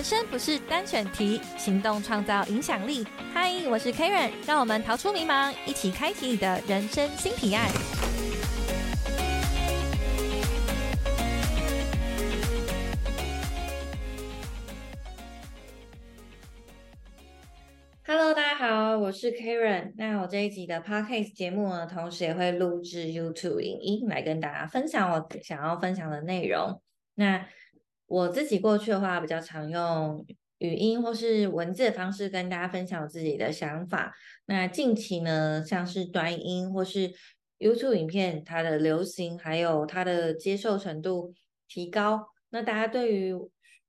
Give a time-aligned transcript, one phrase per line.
[0.00, 3.06] 人生不是单选题，行动创造影响力。
[3.34, 7.68] 嗨，我是 Karen，让我们逃出迷茫，一起开启你的人生新提案。
[18.06, 19.92] Hello，大家好，我是 Karen。
[19.98, 26.80] 那我这一集的 Podcast 节目呢，同时也会录制 YouTube 影音来跟大家分享我想要分享的内容。
[27.16, 27.44] 那
[28.10, 30.26] 我自己过去的话，比较常用
[30.58, 34.12] 语音或是文字的方式跟大家分享自己的想法。
[34.46, 37.12] 那近期呢，像是短音或是
[37.60, 41.32] YouTube 影片，它的流行还有它的接受程度
[41.68, 43.32] 提高，那大家对于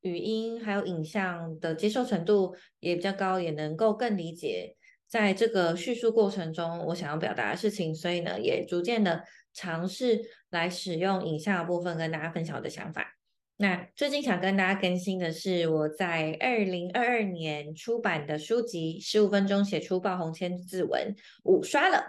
[0.02, 4.76] 语音还有影像的接受程度也比较高，也能够更理解
[5.08, 13.18] 在这个叙述过程中我想要表达的事情，所以呢，也逐渐的尝试来使用影像的部分跟大家分享我的想法。
[13.62, 21.14] 那最近想跟大家更新的是，我在二零二二年出版的书籍《十五分钟写出爆红千字文》
[21.44, 22.04] 五刷了。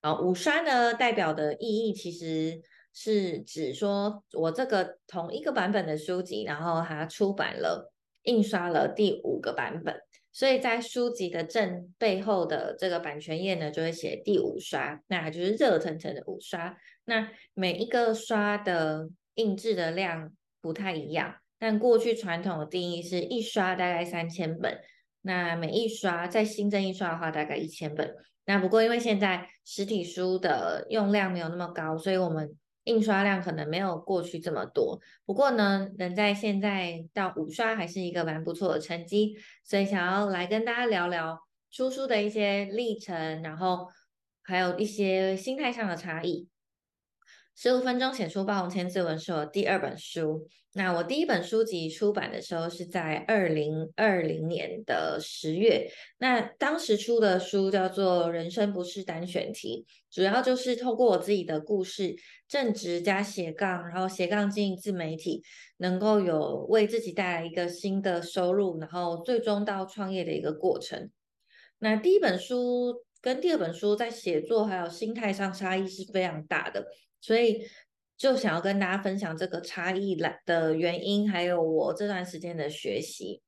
[0.00, 2.60] 啊，五刷呢代表的意义其实
[2.92, 7.92] 是指说我这个同一个版本的书籍，然后它出版了
[8.24, 9.94] 印刷了第五个版本，
[10.32, 16.76] 所以在书籍的正背后的这个版权页呢，就会写第五刷，那就是热腾腾的五刷。
[17.04, 20.32] 那每一个刷的印制的量。
[20.62, 24.80] 不太一样，但过去传统的定义是一刷大概三千本，
[25.20, 28.14] 那每一刷再新增一刷的话大概一千本。
[28.44, 35.00] 那不过因为现在实体书的用量没有那么高，所以我们印刷量可能没有过去这么多。
[35.24, 41.38] 不过呢，能在现在到五刷还是一个蛮不错的成绩，所以想要来跟大家聊聊
[41.70, 43.88] 出书的一些历程，然后
[44.42, 46.48] 还有一些心态上的差异。
[47.54, 50.48] 十五分钟写出爆红千字文是我第二本书。
[50.74, 55.86] 那我第一本书籍出版的时候是在二零二零年的十月。
[56.16, 62.16] 那当时出的书叫做《人生不是单选题》，主要就是透过我自己的故事，
[62.48, 65.42] 正直加斜杠，然后斜杠经营自媒体，
[65.76, 71.10] 能够有为自己带来一个新的收入，然后最终到创业的一个过程。
[71.80, 76.86] 那第一本书跟第二本书在写作还有心态上差异是非常大的。
[77.22, 77.66] 所以
[78.18, 83.40] 就想要跟大家分享这个差异来的原因，还有我这段时间的学习。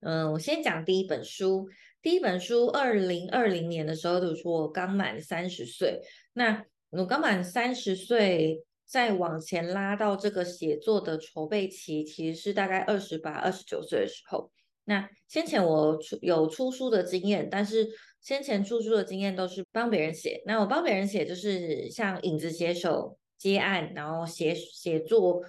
[0.00, 1.66] 嗯，我先讲第一本书。
[2.02, 6.00] 第一本书二零二零年的时候，就是我刚满三十岁。
[6.32, 14.50] 那我刚满三十岁，再往前拉到这个写作的筹备期，其实是大概二十八、二十九岁的时候。
[14.84, 17.86] 那先前我出有出书的经验，但是
[18.22, 20.42] 先前出书的经验都是帮别人写。
[20.46, 23.18] 那我帮别人写，就是像影子写手。
[23.40, 25.42] 接案，然后写写作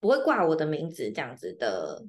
[0.00, 2.04] 不会挂我的名字这样子的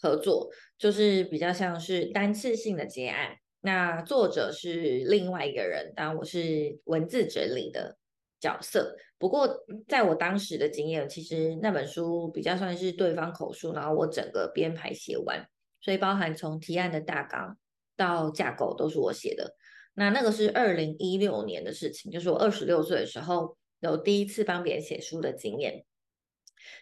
[0.00, 3.36] 合作，就是比较像是单次性的接案。
[3.60, 7.96] 那作者是另外一个人，当然我是文字整理的
[8.40, 8.96] 角色。
[9.16, 9.48] 不过
[9.86, 15.48] 在我当时的经验，其实那本书比较算是对方口述，然后我整个编排写完，
[15.80, 17.56] 所以包含从提案的大纲
[17.96, 19.54] 到架构都是我写的。
[19.94, 23.56] 那那个是二零一六年的事情，就是我二十六岁的时候。
[23.84, 25.84] 有第一次帮别人写书的经验，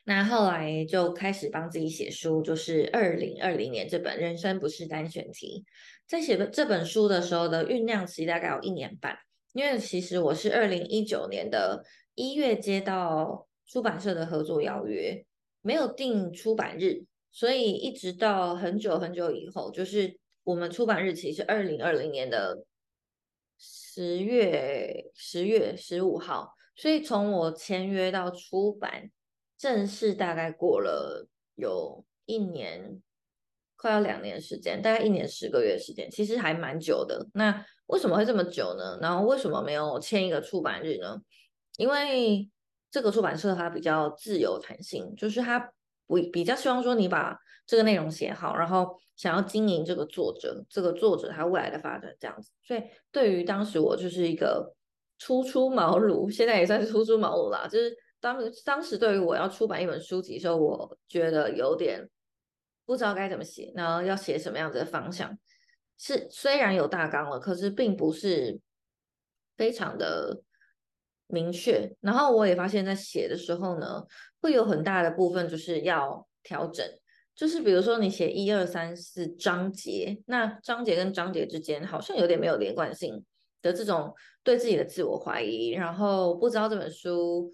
[0.04, 5.64] 那后来就开始帮自己写书，就是二零二零年这本《人生不是单选题》。
[6.06, 9.16] 在写这本书的时候的酝酿期大概有一年半，
[9.52, 15.24] 因为其实我是二零一九年的一月接到出版社的合作邀约，
[15.62, 22.64] 没有定出版日，所以一直到很久很久以后，就是我们出版日期是二零二零年的
[23.58, 26.54] 十月十月十五号。
[26.74, 29.10] 所以从我签约到出版
[29.58, 33.00] 正式，大概过了有一年，
[33.76, 37.28] 快要两年时间，大概一年十个月时间，其实还蛮久的。
[37.34, 38.98] 那为什么会这么久呢？
[39.02, 41.20] 然后为什么没有签一个出版日呢？
[41.76, 42.50] 因为
[42.90, 45.60] 这个出版社它比较自由弹性，就是它
[46.06, 52.50] 不比较希望说你把这个内容写好，然后想要经营这个作者，这个作者他未来的发展这样子。
[52.62, 52.82] 所以
[53.12, 54.74] 对于当时我就是一个。
[55.22, 57.68] 初出茅庐，现在也算是初出茅庐啦。
[57.68, 62.10] 就是当当时对于我要出版一本书籍的时候，我觉得有点
[62.84, 65.38] 不知道该怎么写，然后要写什么样子的方向。
[65.96, 68.58] 是虽然有大纲了，可是并不是
[69.56, 70.42] 非常的
[71.28, 71.94] 明确。
[72.00, 74.04] 然后我也发现，在写的时候呢，
[74.40, 76.84] 会有很大的部分就是要调整。
[77.36, 83.24] 就是比如说你写一二三四章节，那章节跟章节之间好像有点没有连贯性。
[83.62, 84.12] 的这种
[84.42, 87.50] 对自己的自我怀疑，然后不知道这本书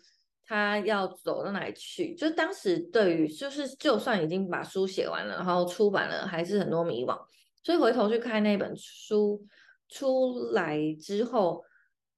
[0.47, 2.15] 它要走到哪里去？
[2.15, 7.17] 就是当时对于就是就算已经把书写完了，然后出版了，还是很多迷惘。
[7.63, 9.45] 所以回头去看那本书
[9.89, 11.63] 出来之后，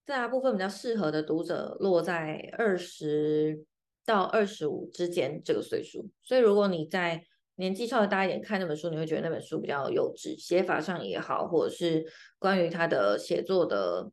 [0.07, 3.65] 大部分比较适合的读者落在二十
[4.07, 6.09] 到二十五之间这个岁数。
[6.23, 7.25] 所以如果你在
[7.61, 12.05] 年纪稍微大一点看那本书，你会觉得那本书比较幼稚，写法上也好，或者是
[12.41, 14.11] 关于他的写作的。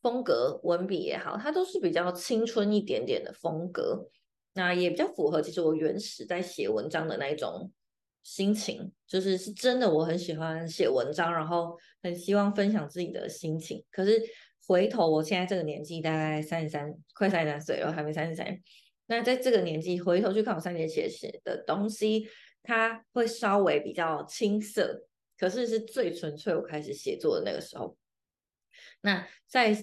[0.00, 4.08] 风格文笔也好，它都是比较青春一点点的风格，
[4.54, 7.72] 那也比较符合其实我原始在写文章的那一种
[8.22, 13.84] 心情，就是是真的我很喜欢写文章，然后很希望分享自己的心情。
[13.90, 14.22] 可是
[14.68, 18.56] 回头我现在这个年纪，大概三十三，快三十三岁了，还没三十三。
[19.08, 22.28] 那在这个年纪回头去看我三年写写的东西，
[22.68, 25.06] 它会稍微比较青涩，
[25.38, 27.96] 可是是最纯粹我开始写作的那个时候。
[29.00, 29.74] 那在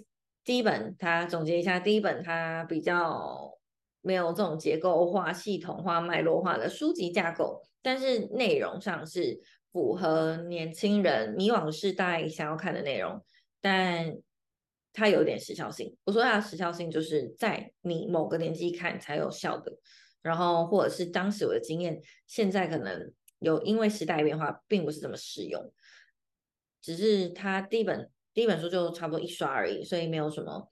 [0.43, 3.57] 第一本，它总结一下，第一本它比较
[4.01, 9.41] 没有这种结构化、系统化、脉络化的书籍架构，但是内容上是
[9.71, 13.19] 符合年轻人迷惘世代想要看的内容，
[13.61, 14.15] 但
[14.93, 15.97] 它有点时效性。
[16.03, 19.75] 我说它的时效性，就是在你某个年纪看才有效的，
[20.25, 25.71] 然后或者是当时我的经验，现在可能有因为时代变化，并不是这么适用，
[26.81, 28.09] 只是它第一本。
[28.33, 30.67] 第一本书就差不多一刷而已，所以没有什么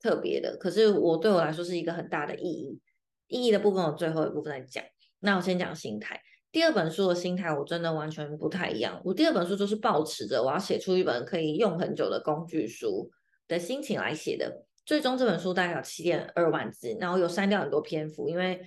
[0.00, 0.56] 特别的。
[0.56, 2.80] 可是我对我来说是一个很大的意义，
[3.28, 4.84] 意义的部分我最后一部分再讲。
[5.20, 6.20] 那我先讲心态。
[6.50, 9.00] 第二本书的心态我真的完全不太一样。
[9.04, 13.08] 我第二本书就是抱持着我要写出一本可以用很久的工具书
[13.46, 14.64] 的心情来写的。
[14.84, 18.60] 最终这本书大概有七点二万字，然后有删掉很多篇幅，因为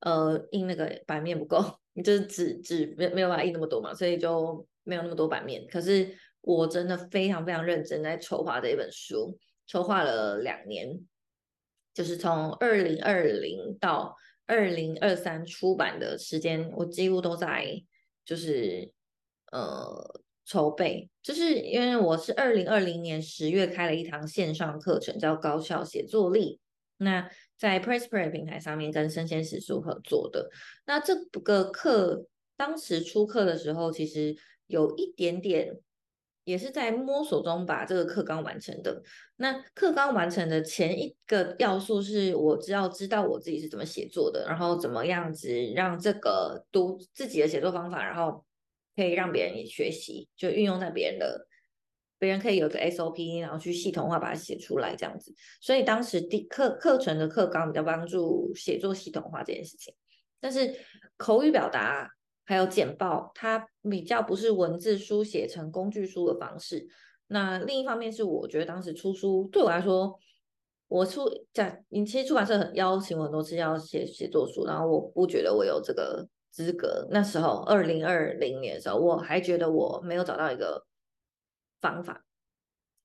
[0.00, 1.62] 呃印那个版面不够，
[2.04, 5.66] 就是纸纸没没有办法印那么多嘛，所以就没有那么多版面。
[5.70, 6.14] 可是。
[6.40, 9.36] 我真的非常非常认真在筹划这一本书，
[9.66, 10.98] 筹划了两年，
[11.92, 14.16] 就是从二零二零到
[14.46, 17.82] 二零二三出版的时间，我几乎都在
[18.24, 18.90] 就是
[19.50, 26.60] 呃筹备，就是因为我是二零二零年十月开了一堂线上课程，叫高效写作力，
[26.98, 27.28] 那
[27.58, 30.48] 在 Pressplay 平台上面跟生鲜史书合作的，
[30.86, 32.26] 那这个课
[32.56, 35.78] 当时出课的时候，其实有一点点。
[36.44, 39.02] 也是在摸索中把这个课纲完成的。
[39.36, 48.46] 那课纲完成的前一个要素是，我只要知道我自己是怎么写作的，然后怎么样子让这个读自己的写作方法，然后
[48.96, 51.46] 可以让别人也学习，就运用在别人的，
[52.18, 55.34] 别人可以有个 SOP，然后去系统化把它写出来这样子。
[55.60, 59.94] 所以当时第课课程的课纲比较帮助写作系统化这件事情，
[60.40, 60.74] 但是
[61.16, 62.10] 口语表达。
[62.50, 66.88] 还有简报，它比较不是文字书写成工具书的方式。
[67.26, 70.18] 那另一方面是，我觉得当时出书对我来说，
[70.88, 77.06] 我出在你其实出版社很邀请我很多次要写写作书，然后我不觉得我有这个资格。
[77.10, 80.82] 那时候二零二零年的时候，我还觉得我没有找到一个
[81.80, 82.24] 方法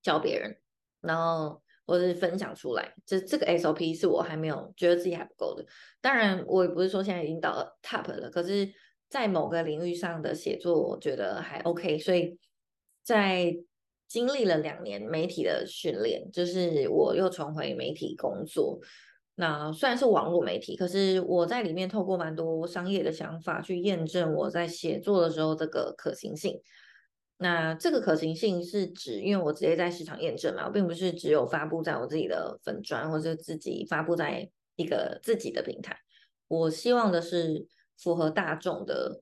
[0.02, 0.58] 教别人，
[1.02, 2.94] 然后或者是分享出来。
[3.06, 5.66] 这这个 SOP 是我还没有觉得自己还不够的。
[6.02, 8.72] 当然，我也不是说现在已经到 top 了，可是。
[9.10, 12.36] 在某个领域上的写作，我觉得还 OK，所以
[13.04, 13.56] 在
[14.08, 18.80] 经历了两年媒体的训练，就是我又重回媒体工作。
[19.36, 26.60] 那虽然是网络媒体，可是我在里面透过蛮多商业的想法去验证我在写作的时候这个可行性。
[27.44, 35.96] 那这个可行性是指，因为我直接在市场验证嘛，我并不是只有发布在我自己的粉砖或者自己发布在一个自己的平台。
[36.48, 37.68] 我希望的是。
[37.96, 39.22] 符合大众的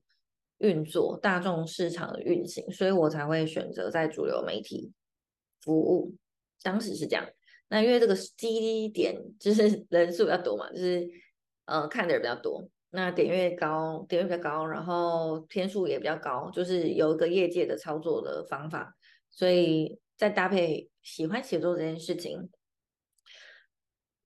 [0.58, 4.90] 运作、大众市场的运行，所以我才会选择在主流媒体
[5.60, 6.16] 服务。
[6.62, 7.24] 当时是这样，
[7.68, 11.06] 那因为这个基点就是 人数比较多嘛，就是
[11.66, 18.94] 呃看的人比较多，那点阅高，点阅比较高，然后天数也比较高，就是有一个业界的操作的方法，
[19.30, 22.50] 所以再搭配喜欢写作这件事情。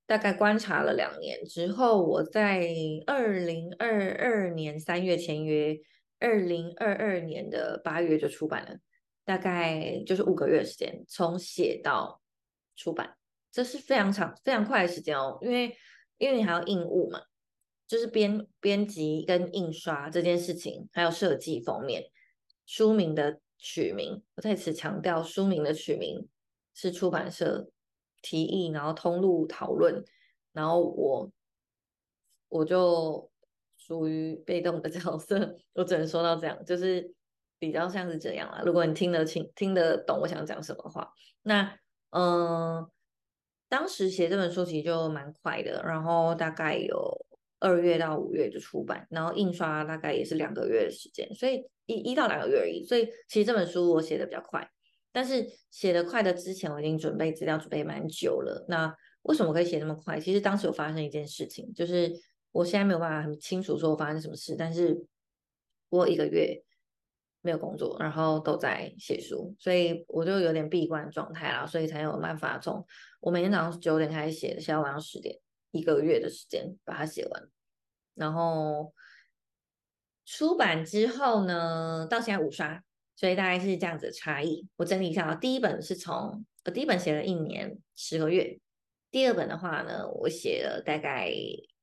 [0.04, 2.68] 大概观察了两年之后，我在
[3.06, 5.76] 二零二二年三月签约，
[6.18, 8.76] 二零二二年的八月就出版了，
[9.24, 12.20] 大概就是五个月时间，从写到
[12.74, 13.16] 出版，
[13.52, 15.38] 这是非常长、非常快的时间哦。
[15.40, 15.76] 因为
[16.18, 17.20] 因为你还要印物嘛，
[17.86, 22.04] 就是编编辑跟印刷这件事情，还有设计封面、
[22.64, 26.28] 书名的取名，我在此强调，书名的取名
[26.74, 27.70] 是出版社。
[28.22, 30.04] 提议，然后通路讨论，
[30.52, 31.30] 然后我
[32.48, 33.30] 我就
[33.76, 37.14] 属于被动的 角色，我只能说到这样，就是
[37.56, 38.62] 比较像是这样啊。
[38.64, 41.12] 如果你听得清、听得懂我想讲什么话，
[41.42, 41.78] 那
[42.10, 42.90] 嗯，
[43.68, 47.26] 当时写这本书其实就蛮快的，然后大概有
[47.58, 52.84] 二月到五月就出版，然后印刷大概也是两个月的时间，所以一一到两个月而已。
[52.84, 54.68] 所以其实这本书我写的比较快，
[55.12, 58.64] 但是写的快的之前我已经准备资料准备蛮久了。
[58.68, 60.20] 那为什么可以写那么快？
[60.20, 62.12] 其实当时有发生一件事情，就是
[62.52, 65.06] 我现在没有办法很清楚说我发生什么事，但是
[65.88, 66.62] 我一个月。
[67.42, 72.84] 没有工作，然后都在写书，所以我就有点闭关状态啦，所以才有办法从
[73.20, 75.38] 我每天早上九点开始写，写到晚上十点，
[75.76, 77.48] 一个月的时间把它写完。
[78.14, 78.94] 然后
[80.24, 82.82] 出版之后呢，到现在五刷，
[83.14, 84.66] 所以大概是这样子的差异。
[84.76, 88.58] 我整理一下，第一本是从我第一本写了一年十个月，
[89.10, 91.32] 第二本的话呢，我写了大概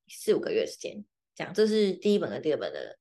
[0.08, 2.98] 四五个月时间，这样这是第一本跟第二本的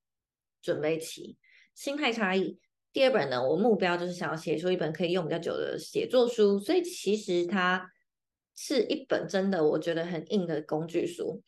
[0.61, 1.37] 准备期。
[1.75, 2.59] 心态差异。
[2.91, 7.91] 第二本呢，我目标就是想要写出一本可以用比较久的写作书，所以其实它
[8.55, 11.41] 是一本真的我觉得很硬的工具书。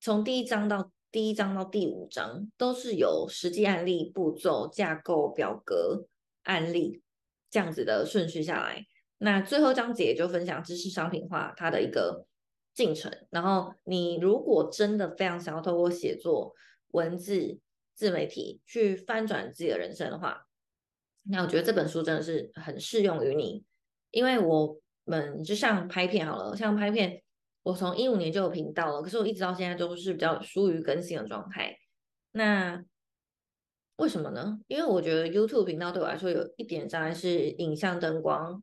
[0.00, 6.06] 从第一章到第一章到第五章都是有实际案例、步骤、架构、表格、
[6.42, 7.02] 案例
[7.50, 8.86] 这样子的顺序下来。
[9.18, 12.26] 那最后章节就分享知识商品化它的一个
[12.74, 13.10] 进程。
[13.30, 16.54] 然后你如果真的非常想要透过写作
[16.88, 17.58] 文字，
[17.94, 20.46] 自媒体去翻转自己的人生的话，
[21.22, 23.64] 那我觉得这本书真的是很适用于你，
[24.10, 27.22] 因为我们就像拍片好了，像拍片，
[27.62, 31.76] 我从一五年就有频道了，可是我一直到现在都是比较疏于更新的状态。
[32.32, 32.84] 那
[33.96, 34.58] 为什么呢？
[34.66, 38.62] 因为我觉得 YouTube 频道对我来说有一点障碍是影像、灯光、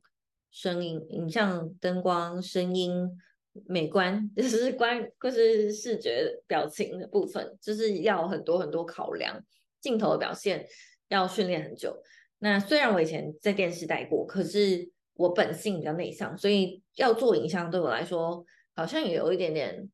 [0.51, 3.19] 声音、影像、灯光、声音。
[3.67, 9.39] 美观 就是观，就是视觉表情的部分，就是要很多很多考量，
[9.79, 10.65] 镜头的表现
[11.09, 11.95] 要训练很久。
[12.39, 19.89] 那虽然我以前在电视待过，可是我本性比较内向，所以要做影像对我来说好像也有一点点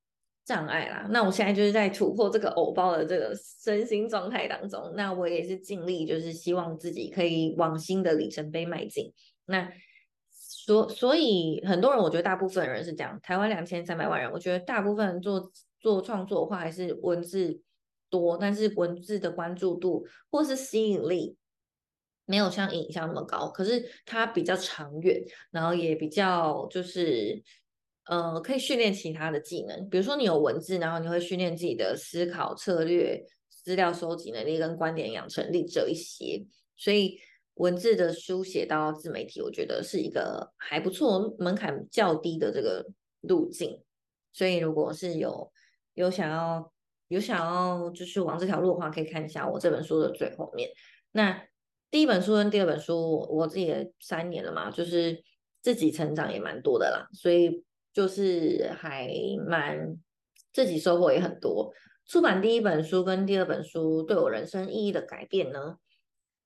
[0.46, 1.08] 障碍啦。
[1.12, 9.14] 那我现在就是在突破这个偶包的这个身心状态当中，那我也是尽力，就是希望自己可以往新的里程碑迈进。
[9.46, 9.72] 那。
[10.32, 13.20] 所所以很多人，我觉得大部分人是这样。
[13.24, 17.60] 台湾两千三百万人，我觉得大部分人做做创作的话，还是文字
[18.10, 21.36] 多，但是文字的关注度或是吸引力
[22.30, 23.50] 没有像影像那么高。
[23.50, 25.20] 可是它比较长远，
[25.52, 27.44] 然后也比较就是
[28.06, 29.90] 呃，可以训练其他的技能。
[29.90, 36.46] 比如说你有文字，然后你会训练自己的思考策略、资料收集能力跟观点养成力这一些。
[36.78, 37.20] 所以。
[37.56, 42.86] 文字的书写到自媒体，我觉得是一个还不错、门槛较低的这个
[43.20, 43.84] 路径。
[44.32, 45.52] 所以，如果是有
[45.94, 46.72] 有想要
[47.10, 50.70] 有想要就是往这条路的话，可以看一下我这本书的最后面。
[51.12, 51.44] 那
[51.92, 55.24] 第一本书跟第二本书，我自己也三年了嘛，就是
[55.62, 59.10] 自己成长也蛮多的啦，所以就是还
[59.48, 59.98] 蛮
[60.54, 61.74] 自己收获也很多。
[62.08, 65.78] 出版第一本书跟第二本书对我人生意义的改变呢？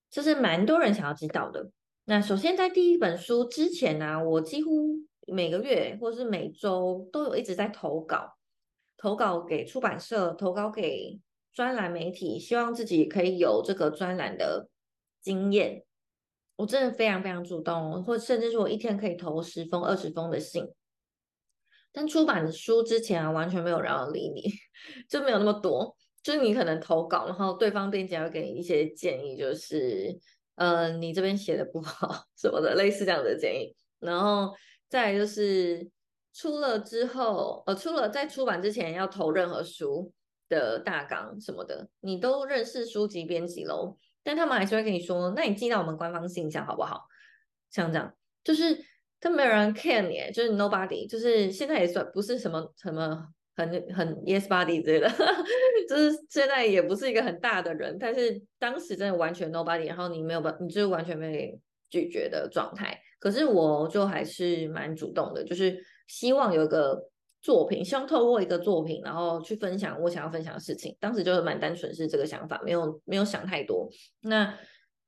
[0.10, 1.72] 这是蛮多人想要知道的。
[2.06, 8.38] 那首先，在第一本书之前呢，我几乎每个月或是每周都有一直在投稿，
[8.98, 11.20] 投稿给出版社，投稿给
[11.54, 14.70] 专栏媒体，希望自己可以有这个专栏的
[15.24, 15.84] 经验。
[16.56, 20.72] 我真的非常非常主动，或甚至是我一天可以投十封、二十封的信。
[21.92, 24.44] 但出版书之前啊，完全没有人要理你，
[25.10, 25.96] 就没有那么多。
[26.22, 30.18] 就是你可能投稿，然后对方编辑会给你一些建议，就是
[30.56, 33.76] 呃你这边写的不好什么的，类似这样的建议。
[34.00, 34.54] 然后
[34.88, 35.90] 再就是
[36.34, 40.14] 出了之后，呃出了在出版之前要投任何书
[40.50, 47.08] 的大纲什么的，你都认识书籍编辑喽，但他们还是会跟你说，那你寄到我们官方信箱好不好？
[47.70, 48.14] 像这样，
[48.44, 48.78] 就是
[49.20, 53.28] 都没有人 care 你，就是 nobody，就是现在也算不是什么什么。
[53.56, 55.08] 很很 yes body 之类的，
[55.88, 61.56] 就是现在也不是一个很大的人，但是当时真的完全 nobody，然后你没有办，你就完全被
[61.88, 63.00] 拒绝的状态。
[63.20, 65.78] 可是我就还是蛮主动的，就是
[66.08, 67.00] 希望有一个
[67.44, 70.98] 作品，希望透过一个作品，然后去分享我想要分享的事情。
[71.00, 73.88] 当时就是蛮单纯是这个想法，没有没有想太多。
[74.22, 74.58] 那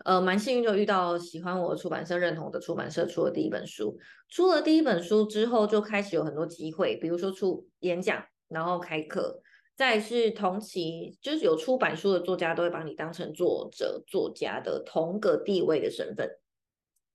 [0.04, 3.98] 呃蛮幸运就遇到喜欢我出版社认同的出版社出了第一本书，
[4.30, 8.24] 出了第一本书之后就开始有很多机会，比如说出演讲。
[8.48, 9.42] 然后开课，
[9.76, 16.30] 再是同期就是有出版书的作家都会把你当成作者、作家的同个地位的身份，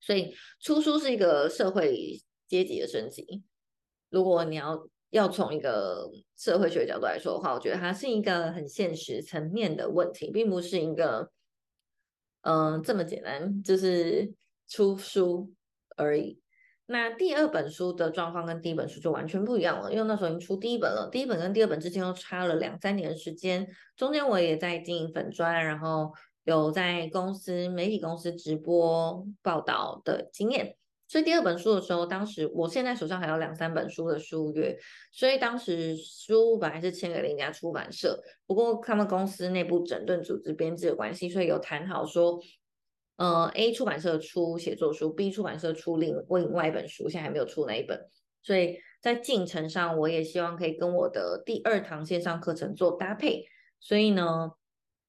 [0.00, 3.44] 所以出书是一个社会阶级的升级。
[4.10, 11.30] 如果你要要从一个社会学角度来说的话，我觉得它是一个很现实层面的问题，并不是一个
[12.42, 14.32] 嗯这么简单，就是
[14.68, 15.52] 出书
[15.96, 16.40] 而已。
[16.86, 23.64] 那第二本书的状况跟第一本书就完全不一样了，因为那时候已经出第一本了，第一本跟第二本之间又差了两三年的时间，
[23.96, 26.12] 中间我也在经营粉砖，然后
[26.42, 30.76] 有在公司媒体公司直播报道的经验，
[31.10, 34.78] 所以第二本书的时候，当时我现在手上还有两三本书的书约，
[35.10, 42.38] 所以当时书本来是签给另一家出版社，不过他们公司内部整顿组织编制的关系，所以有谈好说。
[43.16, 48.06] 呃，A 出版社出写作书，B 出版社出另另外一本书，现在还没有出那一本，
[48.40, 53.44] 所以在进程上，我也希望可以跟我的第二堂线上课程做搭配，
[53.80, 54.52] 所以呢，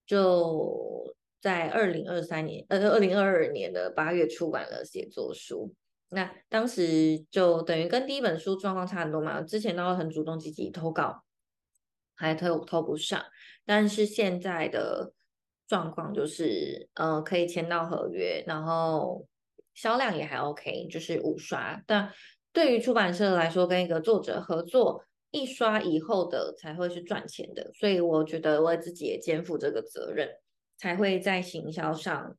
[0.07, 5.73] 就在二零二三年，呃，二零二二年的八月出版了写作书。
[6.11, 11.23] 那当时就等于跟第一本书状况差很多嘛，之前都很主动积极投稿，
[12.15, 13.25] 还投投不上，
[13.65, 15.13] 但是现在的。
[15.67, 19.25] 状况就是，呃，可以签到合约，然后
[19.73, 21.81] 销量也还 OK，就是五刷。
[21.87, 22.11] 但
[22.51, 27.71] 对于出版社来说，跟一个作者合作，一刷以后的才会是赚钱的。
[27.73, 30.27] 所以我觉得我自己也肩负这个责任，
[30.77, 32.35] 才会在行销上，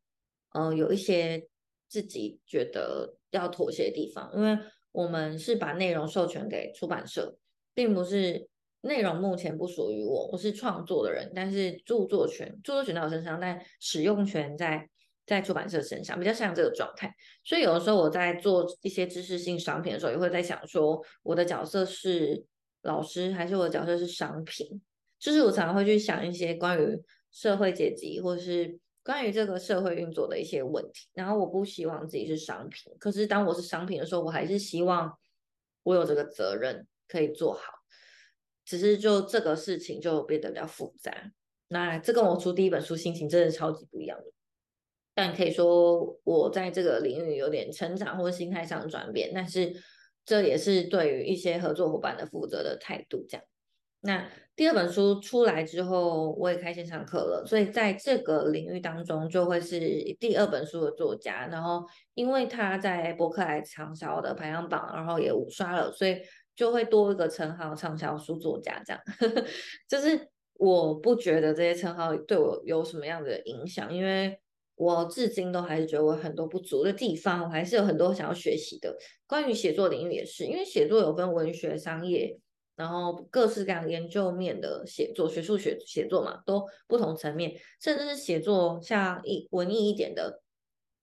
[0.53, 1.49] 呃，有一些
[1.93, 4.33] 自己觉得要妥协的地方。
[4.35, 4.59] 因为
[4.91, 7.37] 我们是把内容授权给出版社，
[7.75, 8.49] 并不是。
[8.85, 14.91] 内容目前不属于我，我是创作的人，但是著作权、著作权在我身上，但使用权在
[15.25, 17.15] 在出版社身上，比较像这个状态。
[17.45, 22.45] 所以有的时候我在做一些知识性商品的时候，也会在想说，我的角色是
[22.83, 24.83] 老师，还是我的角色是商品？
[25.17, 31.09] 就是我常常会去想一些关于社会阶级，或是关于这个社会运作的一些问题。
[31.13, 35.19] 然后我不希望自己是商品，可是当我是商品的时候，我还是希望
[35.83, 37.61] 我有这个责任可以做好。
[38.65, 41.33] 只是就这个事情就变得比较复杂，
[41.67, 44.25] 那这跟我出第一本书心情真的超级不一样的。
[45.15, 49.75] 但可以说我在这个领域有点成长或心态上的转变，但是
[50.25, 53.27] 这也是对于一些合作伙伴的负责的态度。
[53.29, 53.45] 这样，
[54.03, 59.81] 那第二本书出来之后，我也开线上课了，所以在这个领域当中就会是
[60.21, 61.47] 第二本书的作家。
[61.51, 66.19] 然后因为他在博客来畅销的排行榜，然后也五刷了，所以。
[66.55, 69.03] 就会多一个称号，畅销书作家这样，
[69.89, 74.39] 就是我不觉得这些称号对我有什么样的影响，因为
[74.75, 78.95] 我至今都还是觉得我很多不足的地方，我还是有很多想要学习的。
[79.27, 82.39] 关于写作领域也是，因为写作有分文学、商业，
[82.77, 90.41] 然后各式各样研究面的写作、学术写写作嘛，都不同层面，甚至是写作像一文艺一点的。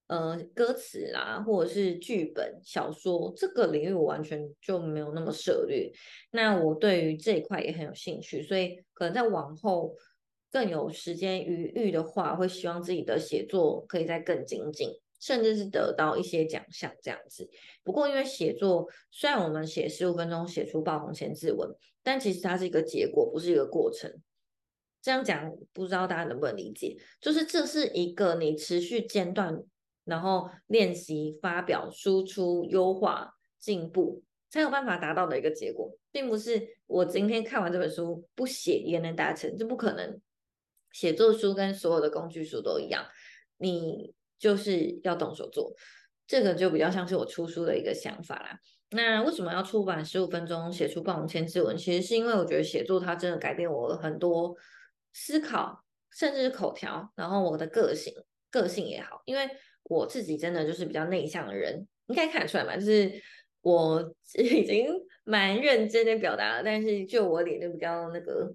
[0.08, 5.92] 呃，歌词啦，或者是剧本、小说这个领域，我完全就没有那么涉猎。
[6.32, 9.96] 那我对于这一块也很有兴趣，所以可能在往后
[10.52, 17.50] 更有时间余裕的话，会希望自己的写作可以再更精进，甚至是得到一些奖项这样子。
[17.84, 21.70] 不过，因为写作虽然我们写十五分钟写出爆红千字文，
[22.02, 24.22] 但其实它是一个结果，不是一个过程。
[25.02, 26.98] 这样讲不知道大家能不能理解？
[27.22, 29.64] 就是这是一个你持续间断。
[30.06, 40.20] 然后练习发表、输出、优化、进步，才有办法达到的一个结果，并不是我今天看完这本书不写也能达成，这不可能。
[40.92, 43.06] 写作书跟所有的工具书都一样，
[43.58, 45.72] 你就是要动手做，
[46.26, 48.60] 这个就比较像是我出书的一个想法啦。
[48.92, 51.78] 那为什么要出版十五分钟写出爆红千字文？
[51.78, 54.56] 其实是因为我觉得写作它真的改变我很多
[55.14, 58.14] 思考，甚至是口条，然后我的个性，
[58.50, 59.48] 个性也好，因为。
[59.84, 63.12] 我自己真的就是比较内向的人，应该看得出来嘛，就是
[63.62, 64.88] 我已经
[65.26, 68.54] 蛮认真的表达了，但是就我脸就比较那个，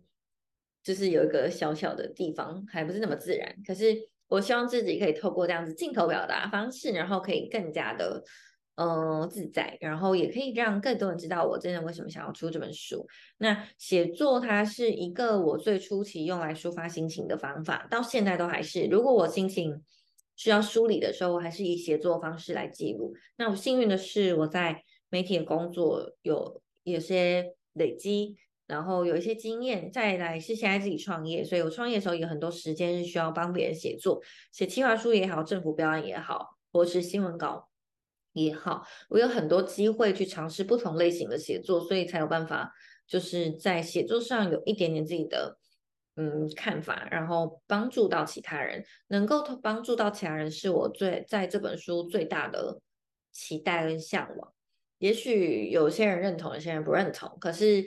[0.85, 3.53] 就是有一个小小的地方还不是那么自然。
[3.67, 8.23] 可是我希望自己可以透过这样子镜头表达方式，然后可以更加的
[8.77, 13.07] 嗯自在，然后也可以让更多人知道我真的为什么想要出这本书。
[13.39, 18.87] 那写作它是一个我最初期用来抒发心情的方法，到现在都还是。
[18.87, 19.83] 如果我心情
[20.37, 23.15] 需要梳理的时候，我还是以写作方式来记录。
[23.37, 29.91] 那我幸运的是，我在媒体的工作有有些累积，然后有一些经验。
[29.91, 34.21] 再来是现在自己创业，所以我创业的时候有很多时间是需要帮别人写作，
[34.53, 37.69] 写企划书也好，政府标案也好，或是新闻稿
[38.33, 42.73] 也好，我有很多机会去尝试不同类型的写作，所以才有办法
[43.07, 45.59] 就是在写作上有一点点自己的。
[46.17, 52.81] 嗯，看法，然后帮助到其他人，能够帮助到其他人，是我最在这本书最大的
[53.33, 54.53] 期待跟向往。
[54.99, 57.37] 也许有些人认同，有些人不认同。
[57.41, 57.85] 可是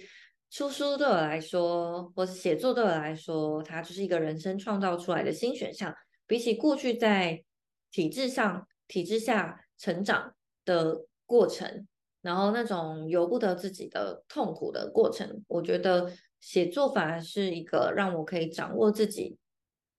[0.50, 5.94] 出书对我来说，或是写作对我来说，它就是一个人生创造出来的新选项。
[6.26, 7.44] 比起过去在
[7.92, 10.34] 体制上、体制下成长
[10.66, 11.88] 的过程，
[12.22, 19.38] 然后那种由不得自己的痛苦的过程，我觉得写作反而是一个让我可以掌握自己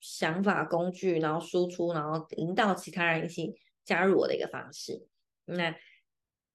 [0.01, 5.07] 想法工具，然后输出，然后引导其他人一起加入我的一个方式。
[5.47, 5.75] 那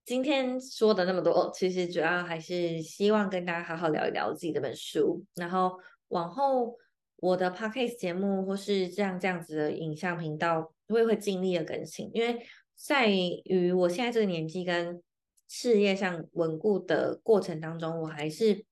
[0.06, 6.78] 今天说的那么多，其实主要还是希望跟大家好好聊一聊自己这本书，然后往后
[7.16, 15.02] 我的 podcast 节目或是这样这样子的影像频道，会会尽力的更新，因为在于我现在这个年纪跟
[15.48, 18.66] 事业上稳固的过程当中，我还是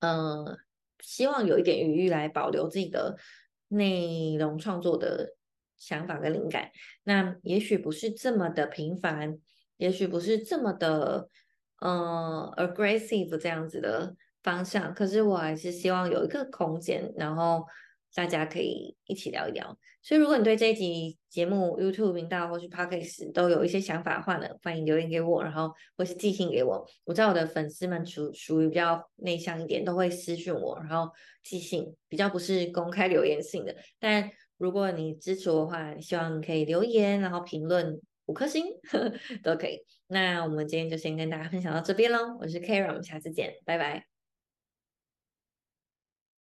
[0.00, 0.58] 嗯
[1.00, 3.16] 希望有一点余裕来保留自己的
[3.68, 5.36] 内容创作的
[5.78, 6.70] 想法跟灵感，
[7.04, 9.38] 那也许不是这么的频繁。
[9.84, 11.28] 也许不是这么的，
[11.82, 17.66] 嗯，aggressive 这样子的方向，可是我还是希望有一个空间，然后
[18.14, 19.76] 大家可以一起聊一聊。
[20.02, 26.82] 所以，如果你对这一集节目 YouTube 频道或是 Podcast 都有一些想法的话呢，欢迎留言给我，然后或是寄信给我。
[27.04, 33.76] 我知道我的粉丝们属属于比较内向一点，都会私讯我，然后寄信，比较不是公开留言性的。
[34.00, 38.00] 但如果你支持我的话，希望你可以留言，然后评论。
[38.26, 39.80] 五颗星呵呵都可以。
[40.06, 42.36] 那我们今天就先跟大家分享到这边喽。
[42.40, 44.13] 我是 Kara，我们下次见，拜拜。